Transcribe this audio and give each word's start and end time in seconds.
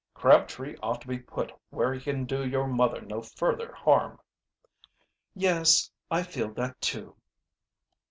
"Crabtree 0.15 0.75
ought 0.81 0.99
to 1.01 1.07
be 1.07 1.19
put 1.19 1.51
where 1.69 1.93
he 1.93 2.01
can 2.01 2.25
do 2.25 2.43
your 2.43 2.65
mother 2.65 3.01
no 3.01 3.21
further 3.21 3.71
harm." 3.75 4.19
"Yes, 5.35 5.91
I 6.09 6.23
feel 6.23 6.49
that, 6.53 6.81
too." 6.81 7.15